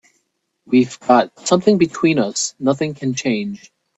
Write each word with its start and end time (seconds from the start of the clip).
We've 0.65 0.99
got 0.99 1.47
something 1.47 1.77
between 1.77 2.17
us 2.17 2.55
nothing 2.59 2.95
can 2.95 3.13
change. 3.13 3.71